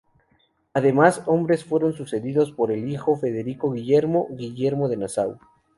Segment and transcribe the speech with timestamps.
[0.73, 5.37] Ambos hombres fueron sucedidos por el hijo de Federico Guillermo, Guillermo de Nassau.